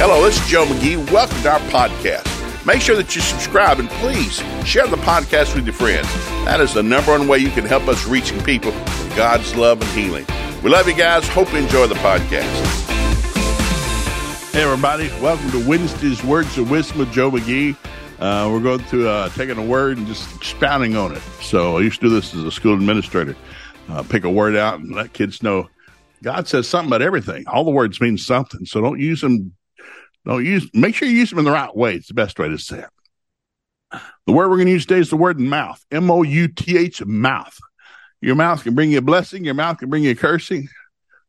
[0.00, 1.10] Hello, this is Joe McGee.
[1.10, 2.64] Welcome to our podcast.
[2.64, 6.06] Make sure that you subscribe and please share the podcast with your friends.
[6.44, 9.82] That is the number one way you can help us reaching people with God's love
[9.82, 10.24] and healing.
[10.62, 11.26] We love you guys.
[11.26, 12.44] Hope you enjoy the podcast.
[14.52, 15.08] Hey, everybody.
[15.20, 17.74] Welcome to Wednesday's Words of Wisdom with Joe McGee.
[18.20, 21.22] Uh, we're going to uh, taking a word and just expounding on it.
[21.40, 23.34] So I used to do this as a school administrator.
[23.88, 25.68] Uh, pick a word out and let kids know
[26.22, 27.48] God says something about everything.
[27.48, 28.64] All the words mean something.
[28.64, 29.54] So don't use them
[30.34, 31.94] don't use, make sure you use them in the right way.
[31.94, 34.00] It's the best way to say it.
[34.26, 35.82] The word we're going to use today is the word mouth.
[35.90, 37.58] M O U T H, mouth.
[38.20, 39.44] Your mouth can bring you a blessing.
[39.44, 40.68] Your mouth can bring you a cursing.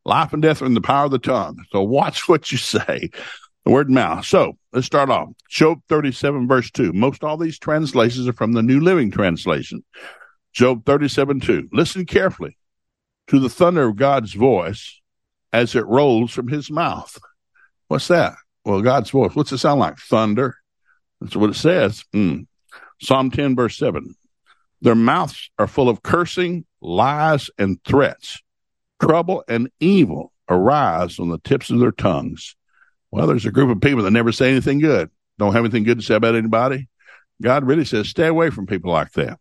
[0.03, 1.63] Life and death are in the power of the tongue.
[1.71, 3.09] So watch what you say.
[3.63, 4.25] The word mouth.
[4.25, 5.29] So let's start off.
[5.49, 6.91] Job 37 verse 2.
[6.91, 9.83] Most all these translations are from the New Living Translation.
[10.51, 11.69] Job 37 2.
[11.71, 12.57] Listen carefully
[13.27, 14.99] to the thunder of God's voice
[15.53, 17.17] as it rolls from his mouth.
[17.87, 18.35] What's that?
[18.69, 19.33] Well, God's voice.
[19.33, 19.97] What's it sound like?
[19.97, 20.55] Thunder.
[21.19, 22.05] That's what it says.
[22.13, 22.45] Mm.
[23.01, 24.13] Psalm 10, verse 7.
[24.81, 28.43] Their mouths are full of cursing, lies, and threats.
[29.01, 32.55] Trouble and evil arise on the tips of their tongues.
[33.09, 35.97] Well, there's a group of people that never say anything good, don't have anything good
[35.97, 36.87] to say about anybody.
[37.41, 39.39] God really says, stay away from people like that.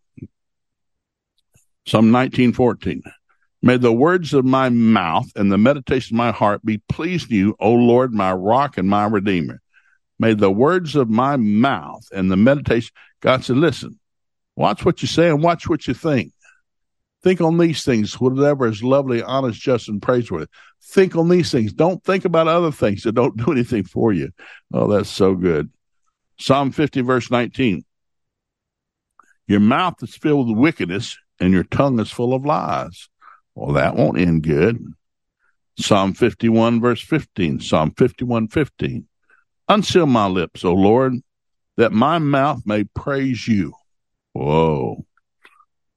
[1.85, 3.03] Psalm 1914.
[3.61, 7.35] May the words of my mouth and the meditation of my heart be pleased to
[7.35, 9.61] you, O Lord, my rock and my redeemer.
[10.17, 13.99] May the words of my mouth and the meditation, God said, listen,
[14.55, 16.31] watch what you say and watch what you think.
[17.21, 20.47] Think on these things, whatever is lovely, honest, just, and praiseworthy.
[20.81, 21.73] Think on these things.
[21.73, 24.31] Don't think about other things that don't do anything for you.
[24.73, 25.69] Oh, that's so good.
[26.39, 27.83] Psalm 50, verse 19.
[29.47, 33.09] Your mouth is filled with wickedness, and your tongue is full of lies.
[33.59, 34.81] Well, that won't end good.
[35.77, 37.59] Psalm 51, verse 15.
[37.59, 39.05] Psalm 51, 15.
[39.67, 41.15] Unseal my lips, O Lord,
[41.75, 43.73] that my mouth may praise you.
[44.31, 45.05] Whoa.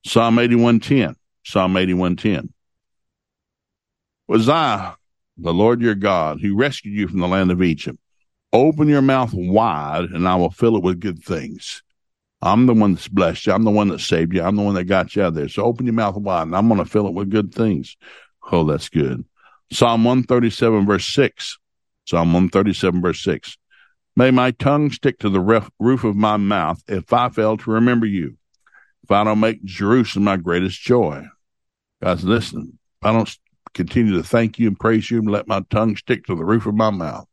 [0.05, 1.15] Psalm 81:10.
[1.45, 2.53] Psalm 81:10.
[4.27, 4.95] Was I,
[5.37, 7.99] the Lord your God, who rescued you from the land of Egypt?
[8.53, 11.85] Open your mouth wide, and I will fill it with good things.
[12.43, 13.53] I'm the one that's blessed you.
[13.53, 14.43] I'm the one that saved you.
[14.43, 15.49] I'm the one that got you out there.
[15.49, 17.97] So open your mouth wide and I'm going to fill it with good things.
[18.51, 19.25] Oh, that's good.
[19.71, 21.59] Psalm 137 verse 6.
[22.05, 23.57] Psalm 137 verse 6.
[24.17, 25.41] May my tongue stick to the
[25.79, 28.37] roof of my mouth if I fail to remember you.
[29.05, 31.25] If I don't make Jerusalem my greatest joy.
[32.03, 33.39] Guys, listen, if I don't
[33.73, 36.67] continue to thank you and praise you and let my tongue stick to the roof
[36.67, 37.27] of my mouth.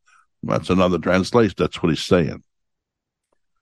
[0.44, 1.56] That's another translation.
[1.58, 2.44] That's what he's saying.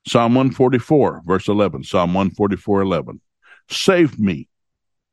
[0.07, 1.83] Psalm 144, verse 11.
[1.83, 3.19] Psalm 144, 11.
[3.69, 4.47] Save me.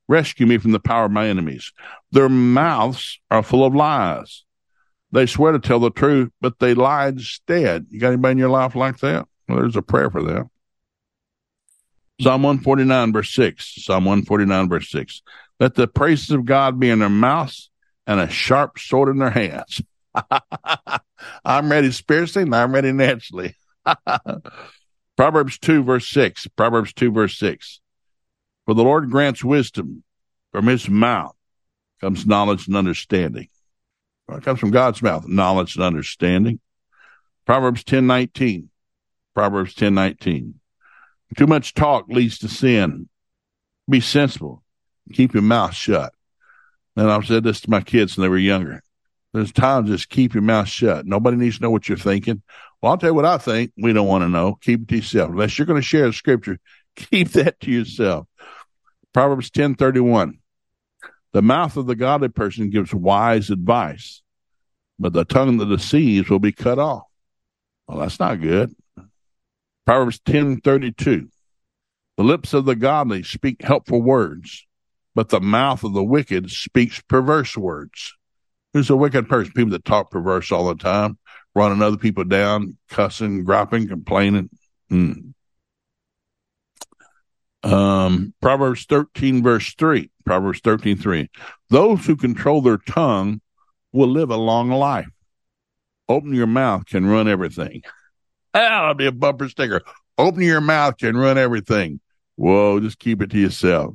[0.07, 1.73] Rescue me from the power of my enemies.
[2.13, 4.45] Their mouths are full of lies.
[5.11, 7.87] They swear to tell the truth, but they lie instead.
[7.91, 9.27] You got anybody in your life like that?
[9.49, 10.49] Well, there's a prayer for that.
[12.21, 13.85] Psalm 149, verse 6.
[13.85, 15.23] Psalm 149, verse 6.
[15.59, 17.71] Let the praises of God be in their mouths
[18.07, 19.83] and a sharp sword in their hands.
[21.45, 23.57] I'm ready spiritually and I'm ready naturally.
[25.17, 26.49] Proverbs 2, verse 6.
[26.49, 27.81] Proverbs 2, verse 6.
[28.67, 30.03] For the Lord grants wisdom.
[30.53, 31.35] From his mouth
[32.01, 33.49] comes knowledge and understanding.
[34.27, 36.61] Well, it comes from God's mouth, knowledge and understanding.
[37.47, 38.71] Proverbs 10, 19.
[39.35, 40.55] Proverbs 10, 19.
[41.37, 43.09] Too much talk leads to sin.
[43.89, 44.63] Be sensible.
[45.13, 46.13] Keep your mouth shut.
[46.97, 48.83] And I've said this to my kids when they were younger.
[49.33, 51.07] There's times just keep your mouth shut.
[51.07, 52.43] Nobody needs to know what you're thinking.
[52.85, 53.73] Well, I'll tell you what I think.
[53.79, 54.59] We don't want to know.
[54.61, 55.31] Keep it to yourself.
[55.31, 56.59] Unless you're going to share the scripture,
[56.97, 58.27] keep that to yourself.
[59.15, 60.35] Proverbs 10:31.
[61.33, 64.21] The mouth of the godly person gives wise advice,
[64.99, 67.05] but the tongue that deceives will be cut off.
[67.89, 68.77] Well, that's not good.
[69.87, 71.31] Proverbs 10:32.
[72.19, 74.67] The lips of the godly speak helpful words,
[75.15, 78.13] but the mouth of the wicked speaks perverse words.
[78.75, 79.55] Who's a wicked person?
[79.55, 81.17] People that talk perverse all the time,
[81.55, 84.51] running other people down, cussing, griping, complaining.
[84.91, 85.35] Mm.
[87.63, 90.11] Um, Proverbs 13 verse 3.
[90.25, 91.31] Proverbs 13, 3.
[91.71, 93.41] Those who control their tongue
[93.93, 95.09] will live a long life.
[96.09, 97.83] Open your mouth can run everything.
[98.55, 99.83] That'll be a bumper sticker.
[100.19, 102.01] Open your mouth can run everything.
[102.37, 103.95] Whoa, just keep it to yourself.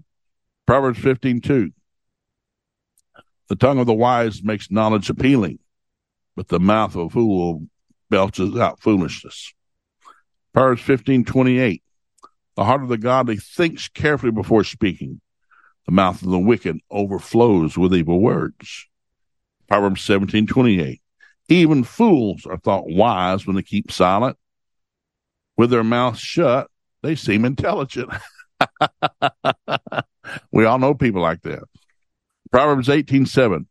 [0.65, 1.71] Proverbs 15, 2.
[3.49, 5.59] The tongue of the wise makes knowledge appealing,
[6.39, 7.67] but the mouth of a fool
[8.09, 9.53] belches out foolishness.
[10.53, 11.83] Proverbs fifteen twenty eight.
[12.55, 15.19] The heart of the godly thinks carefully before speaking.
[15.85, 18.87] The mouth of the wicked overflows with evil words.
[19.67, 21.01] Proverbs seventeen twenty eight.
[21.49, 24.37] Even fools are thought wise when they keep silent.
[25.57, 26.71] With their mouths shut,
[27.03, 28.11] they seem intelligent.
[30.53, 31.63] we all know people like that.
[32.49, 33.65] Proverbs 18:7.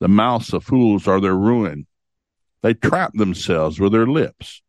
[0.00, 1.86] The mouths of fools are their ruin.
[2.64, 4.62] They trap themselves with their lips.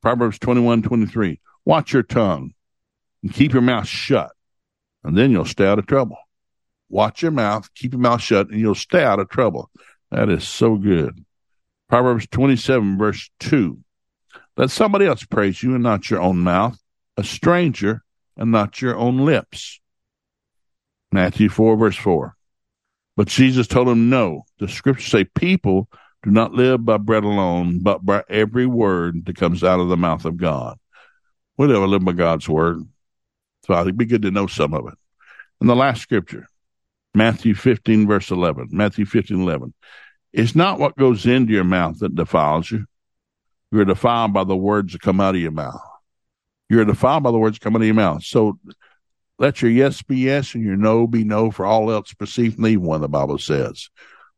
[0.00, 1.40] Proverbs 21:23.
[1.66, 2.54] Watch your tongue
[3.22, 4.32] and keep your mouth shut,
[5.04, 6.16] and then you'll stay out of trouble.
[6.88, 9.70] Watch your mouth, keep your mouth shut, and you'll stay out of trouble.
[10.10, 11.22] That is so good.
[11.86, 13.78] Proverbs 27, verse 2.
[14.56, 16.78] Let somebody else praise you and not your own mouth,
[17.18, 18.02] a stranger
[18.38, 19.80] and not your own lips.
[21.12, 22.34] Matthew 4, verse 4.
[23.18, 24.46] But Jesus told him, No.
[24.58, 25.90] The scriptures say, People
[26.22, 29.96] do not live by bread alone, but by every word that comes out of the
[29.96, 30.78] mouth of God.
[31.56, 32.82] We never live by God's word.
[33.66, 34.94] So I think it'd be good to know some of it.
[35.60, 36.46] And the last scripture,
[37.14, 38.68] Matthew 15, verse 11.
[38.70, 39.74] Matthew 15, 11.
[40.32, 42.86] It's not what goes into your mouth that defiles you.
[43.70, 45.80] You're defiled by the words that come out of your mouth.
[46.68, 48.24] You're defiled by the words coming out of your mouth.
[48.24, 48.58] So
[49.38, 52.66] let your yes be yes and your no be no, for all else perceived from
[52.66, 53.90] evil, the Bible says.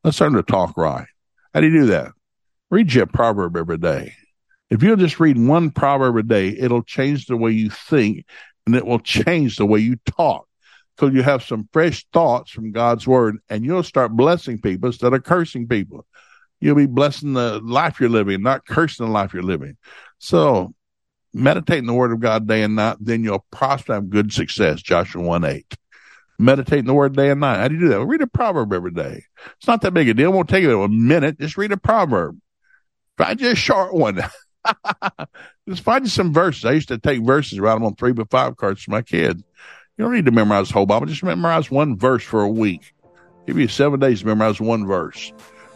[0.02, 1.06] Let's learn to talk right.
[1.54, 2.12] How do you do that?
[2.70, 4.14] Read your proverb every day.
[4.70, 8.26] If you'll just read one proverb a day, it'll change the way you think
[8.66, 10.48] and it will change the way you talk.
[10.98, 15.12] So you have some fresh thoughts from God's word and you'll start blessing people instead
[15.12, 16.04] of cursing people.
[16.60, 19.76] You'll be blessing the life you're living, not cursing the life you're living.
[20.18, 20.74] So
[21.32, 24.32] meditate in the word of God day and night, then you'll prosper and have good
[24.32, 24.82] success.
[24.82, 25.76] Joshua 1 8.
[26.38, 27.58] Meditate in the word day and night.
[27.58, 27.98] How do you do that?
[27.98, 29.24] Well, read a proverb every day.
[29.56, 30.30] It's not that big a deal.
[30.30, 31.38] It won't take you a minute.
[31.38, 32.38] Just read a proverb.
[33.16, 34.20] Find you a short one.
[35.68, 36.64] just find you some verses.
[36.64, 39.42] I used to take verses, write them on three by five cards for my kids.
[39.96, 41.06] You don't need to memorize the whole Bible.
[41.06, 42.94] Just memorize one verse for a week.
[43.46, 45.32] Give you seven days to memorize one verse.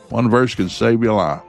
[0.08, 1.42] One verse can save your life,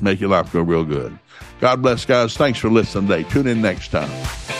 [0.00, 1.16] make your life go real good.
[1.60, 2.36] God bless, guys.
[2.36, 3.28] Thanks for listening today.
[3.28, 4.57] Tune in next time.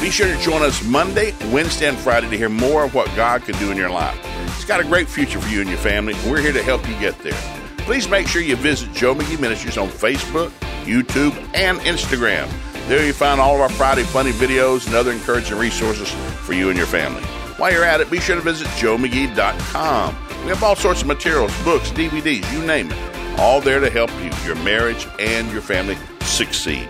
[0.00, 3.42] Be sure to join us Monday, Wednesday, and Friday to hear more of what God
[3.44, 4.18] can do in your life.
[4.56, 6.88] He's got a great future for you and your family, and we're here to help
[6.88, 7.38] you get there.
[7.78, 10.48] Please make sure you visit Joe McGee Ministries on Facebook,
[10.84, 12.50] YouTube, and Instagram.
[12.88, 16.10] There you find all of our Friday funny videos and other encouraging resources
[16.46, 17.22] for you and your family.
[17.58, 20.16] While you're at it, be sure to visit joemcgee.com.
[20.44, 24.10] We have all sorts of materials, books, DVDs, you name it, all there to help
[24.22, 26.88] you, your marriage, and your family succeed.